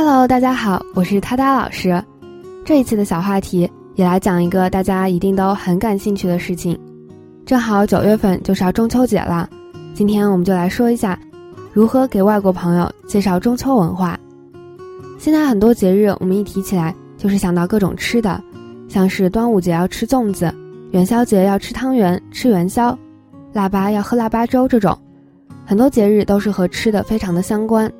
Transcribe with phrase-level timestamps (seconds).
[0.00, 2.00] Hello，大家好，我是他哒老师。
[2.64, 6.78] 这一次的小话题也来讲一个大家一定都很感兴趣的事情。
[7.44, 9.50] 正好九月份就是要中秋节了，
[9.94, 11.18] 今天我们就来说一下
[11.72, 14.16] 如何给外国朋友介绍中秋文化。
[15.18, 18.40] 现在很多节日，我们一提起来就是想到各种吃的，
[18.88, 20.54] 像是端午节要吃粽子，
[20.92, 22.96] 元宵节要吃汤圆、吃元宵，
[23.52, 24.96] 腊八要喝腊八粥这种。
[25.66, 27.92] 很多节日都是和吃的非常的相关。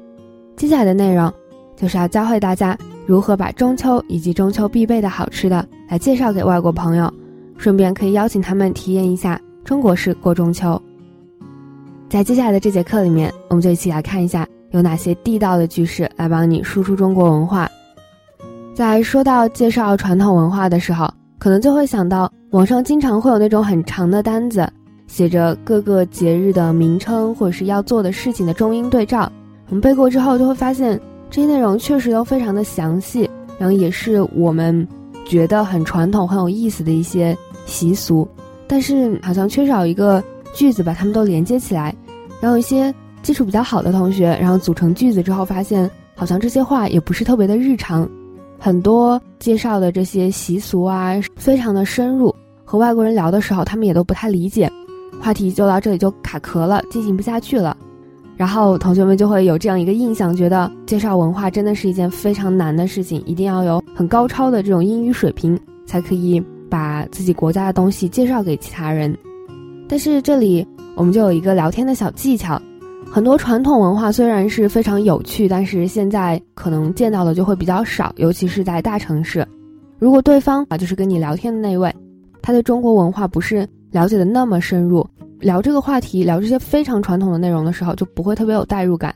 [0.55, 1.33] 接下来的内容
[1.81, 2.77] 就是要教会大家
[3.07, 7.13] 如何把中秋以及中秋必备的好吃的来介绍给外国朋友，
[7.57, 10.81] 顺便可以邀请他们体验一下中国式过中秋。
[12.09, 14.47] 在接下来的这节课里面，我们就一起来看一下。
[14.73, 17.67] 有哪些地道的句式来帮你输出中国文化？
[18.75, 21.09] 在说到介绍传统文化的时候，
[21.39, 24.71] 可能就会想到网上经常会有那种很长的单子，
[25.07, 29.33] 写着各个节日的名称或者是要做的事情的中英对照。
[29.71, 31.01] 我们背过之后，就会发现
[31.31, 34.87] 这些内容确实都非常的详细，然后也是我们
[35.27, 38.29] 觉得很传统、很有意思的一些习俗，
[38.67, 40.23] 但是好像缺少一个
[40.55, 41.95] 句子把它们都连接起来，
[42.41, 42.95] 然后一些。
[43.21, 48.09] 基础比较好的同学，然后组成句子之后，发现好像这些话也不是特别的日常，
[48.61, 54.71] 很多介绍的这些习俗啊，非常的深入，和外国人聊的时候，他们也都不太理解，
[55.21, 57.77] 话题就到这里就卡壳了，进行不下去了。
[58.39, 69.13] 然后同学们就会有这样一个印象，觉得介绍文化真的是一件非常难的事情，一定要有很高超的这种英语水平，才可以把自己国家的东西介绍给其他人。
[69.89, 70.65] 但是这里
[70.95, 72.63] 我们就有一个聊天的小技巧。
[73.11, 79.45] 很多传统文化虽然是非常有趣，但是现在可能见到的就会比较少，尤其是在大城市。
[79.99, 81.93] 如果对方啊，就是跟你聊天的那位，
[82.41, 85.05] 他对中国文化不是了解的那么深入，
[85.41, 89.15] 聊这个话题，聊这些非常传统的内容的时候，就不会特别有代入感。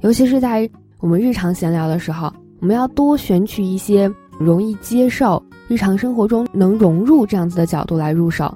[0.00, 0.68] 尤其是在
[0.98, 8.52] 我们日常闲聊的时候，我们要多选取一些容易接受、日常生活中能融入这样子的角度来入手。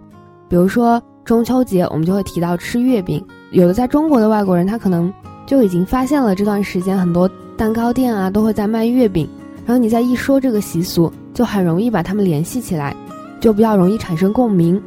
[0.48, 3.24] 比如说中秋节，我们就会提到吃月饼。
[3.50, 5.12] 有的在中国的外国人，他可能
[5.46, 9.28] 就已经发现了这段时间很多蛋糕店啊都会在卖月饼，
[9.64, 12.96] 然后你再一说这个习俗，就很容易把他们联系起来，
[13.40, 14.80] 就比较容易产生共鸣。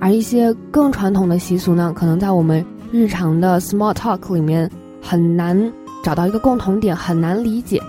[0.00, 4.68] 而一些更传统的习俗呢，可能在我们日常的 small talk 里面
[5.00, 5.72] 很难
[6.02, 7.80] 找到一个共同点，很难理解。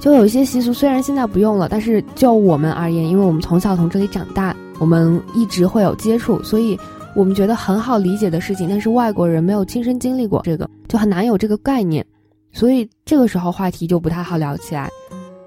[0.00, 6.76] 就有一些习俗虽然现在不用了，但是就我们而言，因为我们从小从这里长大，我们一直会有接触，所以。
[7.12, 12.06] 我们觉得很好理解的事情，但是外国人没有亲身经历过这个，就很难有这个概念，
[12.52, 14.88] 所以这个时候话题就不太好聊起来。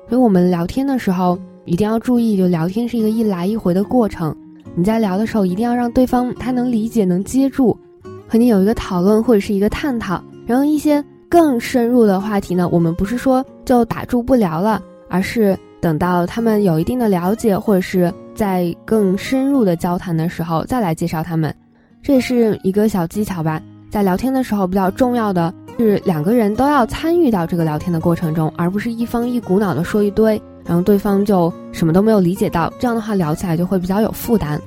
[0.09, 4.35] 所以我们聊天的时候一定要注意，就聊天是一个一来一回的过程。
[4.75, 7.77] 你在聊的时候一定要让对方他能理解、能接住，
[8.27, 10.23] 和你有一个讨论或者是一个探讨。
[10.45, 18.13] 然后一些更深入的话题呢，我们不是说就打住不聊了，而是等到他们有一定的了解，或者是。
[18.35, 21.55] 在更深入的交谈的时候，再来介绍他们，
[22.01, 23.61] 这也是一个小技巧吧。
[23.91, 32.71] 在聊天的时候，比较重要的是两个人都要参与到这个聊天的过程中，而不是一方一股脑的说一堆，然后对方就什么都没有理解到。
[32.79, 34.61] 这样的话聊起来就会比较有负担。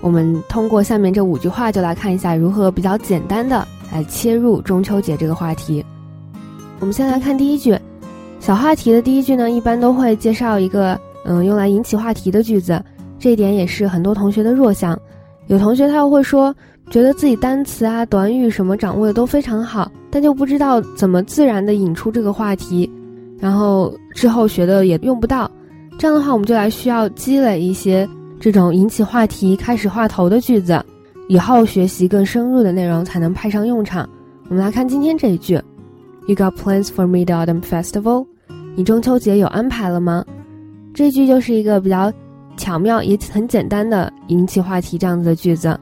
[0.00, 5.84] 我们通过下面这五句话，就来看一下如何比较简单的来切入中秋节这个话题。
[6.80, 7.76] 我们先来看第一句，
[8.40, 10.98] 小话题的第一句呢，一般都会介绍一个。
[11.24, 12.82] 嗯，用来引起话题的句子，
[13.18, 14.98] 这一点也是很多同学的弱项。
[15.48, 16.54] 有同学他又会说，
[16.90, 22.90] 觉得自己单词啊、短语什么掌握的都非常好，但就不知道怎么自然的引出这个话题，
[23.38, 25.50] 然后之后学的也用不到。
[25.98, 30.80] 这样的话，我们就来需要积累一些这种引起话题、开始话头的句子，
[31.28, 34.08] 以后学习更深入的内容才能派上用场。
[34.48, 35.54] 我们来看今天这一句
[36.26, 38.26] ：You got plans for Mid Autumn Festival？
[38.76, 40.24] 你中秋节有安排了吗？
[40.94, 42.12] 这句就是一个比较
[42.56, 45.78] 巧妙也很简单的引起话题这样子的句子，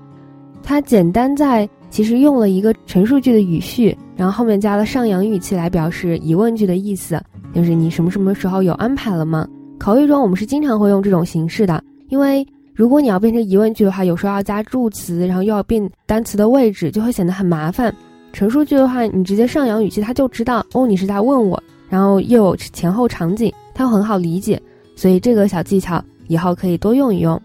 [0.62, 7.22] 它简单在其实用了一个陈述句的语序，然后后面加了上扬语气来表示疑问句的意思，
[7.56, 9.48] 就是你什么什么时候有安排了吗？
[9.78, 17.90] 口语中我们是经常会用这种形式的，因为如果你要变成疑问句的话，有时候要加助词，然后又要变单词的位置，就会显得很麻烦。
[18.30, 24.60] 陈述句的话，你直接上扬语气，他就知道哦你是在问我，然后又有前后场景，他很好理解。
[24.94, 27.40] 所以这个小技巧以后可以多用一用。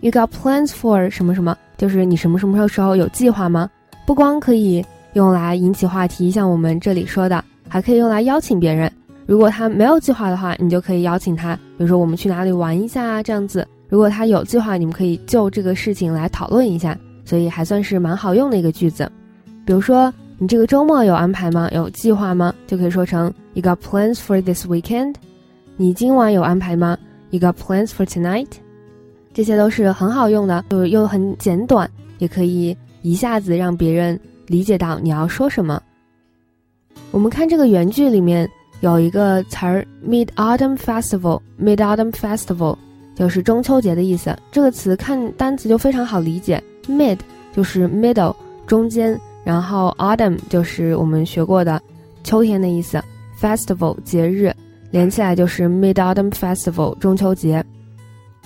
[0.00, 1.56] You got plans for 什么什么？
[1.76, 3.70] 就是你什么什么时候有计划吗？
[4.04, 8.90] 不光可以用来引起话题，像我们这里说的，还可以用来邀请别人。
[9.26, 13.66] 如果他没有计划的话，你就可以邀请他，比如说我们去哪里玩一下啊，这样子。
[13.88, 16.98] 如果他有计划，你们可以就这个事情来讨论一下。
[17.24, 19.06] 所以还算是蛮好用的一个句子。
[19.66, 21.68] 比如说你这个周末有安排吗？
[21.72, 22.54] 有计划吗？
[22.66, 25.16] 就可以说成 You got plans for this weekend？
[25.76, 26.96] 你今晚有安排吗
[27.28, 28.48] ？You got plans for tonight？
[29.34, 31.86] 这些都是很好用的，就又很简短，
[32.16, 35.78] 也可以一下子让别人理解到你要说什么。
[37.10, 38.48] 我们看这个原句里面
[38.80, 42.76] 有一个词儿 Mid Autumn Festival，Mid Autumn Festival
[43.16, 44.36] 就是中秋节的意思。
[44.52, 47.18] 这个词看单词就非常好理解，Mid
[47.54, 48.34] 就是 middle
[48.66, 49.18] 中间。
[49.44, 51.80] 然后，autumn 就是我们学过的
[52.22, 53.02] 秋天的意思
[53.40, 54.54] ，festival 节日
[54.90, 57.64] 连起来就是 Mid Autumn Festival 中秋节。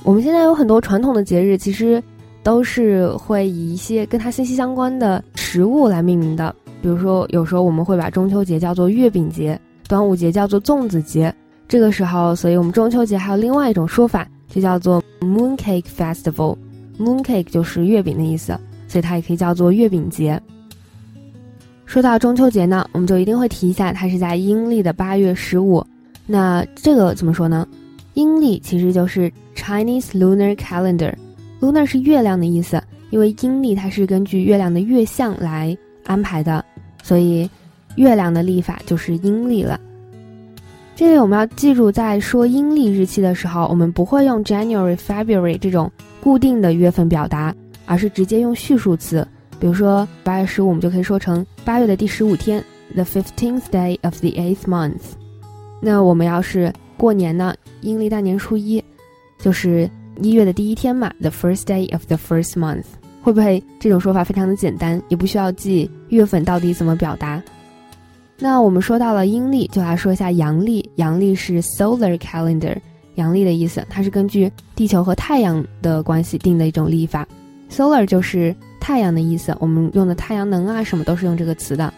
[0.04, 2.00] 我们现在有很多传统的节日，其实
[2.44, 6.54] 都是会以一些跟它息息相关的食物来命名的。
[6.82, 9.58] 比如说，有时候我们会把中秋节叫做月饼节，
[9.88, 11.32] 端午节叫做粽子节。
[11.68, 16.58] 这个时候，所以我们中秋节还有另外一种说法，就叫做 Mooncake Festival。
[16.98, 18.58] Mooncake 就是月饼的意思，
[18.88, 20.38] 所以它也可以叫做月饼节。
[21.86, 25.84] 说到中秋节呢，我们就一定会提一下，它是在阴历的八月十五。
[26.26, 27.66] 那这个怎么说呢？
[28.14, 36.62] 阴历其实就是 Chinese Lunar Calendar，Lunar 是月亮的意思，因为阴历它是根据月亮的月相来安排的，
[37.02, 37.50] 所以
[37.96, 39.78] 月亮的历法就是阴历了。
[40.94, 45.90] 这里我们要记住，在说阴历日期的时候，我们不会用 January、February 这种
[46.20, 47.54] 固定的月份表达，
[47.86, 49.26] 而是直接用序数词。
[49.58, 52.62] 比如说八月十五，我们就可以说成八月的第十五天
[52.94, 55.00] ，the fifteenth day of the eighth month。
[55.80, 58.82] 那我们要是过年呢，阴历大年初一，
[59.40, 59.88] 就是
[60.20, 62.84] 一月的第一天嘛，the first day of the first month。
[63.22, 67.40] 会不会这种说法非常的简单，也不需要记月份到底怎么表达？
[68.38, 70.90] 那我们说到了阴历，就来说一下阳历。
[70.96, 72.76] 阳历是 solar calendar，
[73.14, 77.24] 阳历的意思，它是根据地球和太阳的关系定的一种历法。
[77.70, 81.94] solar 就是太阳的意思，我们用的太阳能啊什么都是用这个词的。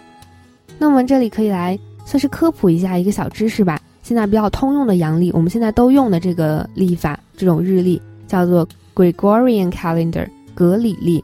[0.78, 3.80] 那我们这里可以来算是科普一下一个小知识吧。
[4.02, 11.22] 现在比较通用的阳历，我们现在都用的这个历法，这种日历叫做 Gregorian calendar，格里历。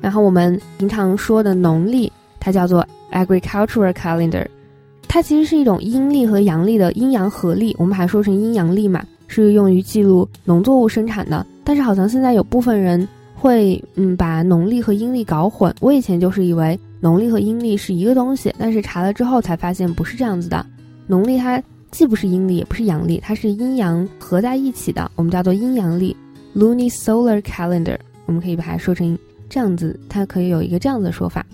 [0.00, 4.46] 然后我们平常说的农历，它叫做 Agricultural calendar，
[5.08, 11.46] 它其实是一种阴历和阳历的阴阳合历，我们还说成阴阳历嘛，是用于记录农作物生产的。
[11.64, 13.08] 但是好像现在有部分人。
[13.34, 20.64] 会嗯把农历和阴历搞混，我以前就是以为农历和阴历是一个东西，但是查了之后才发现不是这样子的。
[21.08, 21.60] 农历它
[21.90, 26.16] 既不是阴历也不是阳历，它是阴阳合在一起的，我们叫做阴阳历
[26.54, 27.98] （Lunisolar Calendar）。
[28.26, 29.18] 我们可以把它说成
[29.48, 31.44] 这样子，它可以有一个这样子的说法。